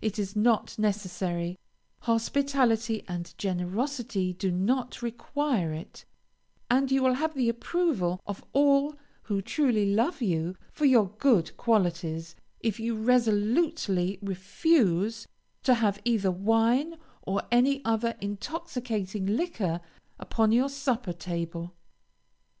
It 0.00 0.20
is 0.20 0.36
not 0.36 0.78
necessary; 0.78 1.58
hospitality 2.02 3.02
and 3.08 3.34
generosity 3.36 4.32
do 4.32 4.52
not 4.52 5.02
require 5.02 5.72
it, 5.72 6.04
and 6.70 6.92
you 6.92 7.02
will 7.02 7.14
have 7.14 7.34
the 7.34 7.48
approval 7.48 8.20
of 8.24 8.44
all 8.52 8.94
who 9.22 9.42
truly 9.42 9.92
love 9.92 10.22
you 10.22 10.54
for 10.70 10.84
your 10.84 11.08
good 11.18 11.56
qualities, 11.56 12.36
if 12.60 12.78
you 12.78 12.94
resolutely 12.94 14.20
refuse 14.22 15.26
to 15.64 15.74
have 15.74 16.00
either 16.04 16.30
wine 16.30 16.96
or 17.22 17.42
any 17.50 17.84
other 17.84 18.14
intoxicating 18.20 19.26
liquor 19.26 19.80
upon 20.20 20.52
your 20.52 20.68
supper 20.68 21.12
table. 21.12 21.74